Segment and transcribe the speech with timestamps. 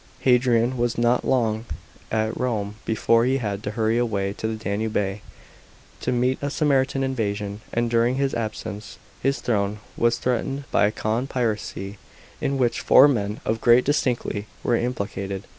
[0.23, 0.31] §7.
[0.31, 1.65] Hadrian was not long
[2.11, 5.19] ai Rome before he had to hurry away to the Danube
[5.99, 10.91] to meet a Sarmatian invasion, and during his absence his throne was threatened by a
[10.91, 11.99] con piracy
[12.41, 15.43] in which four men of great distinctly were implicated.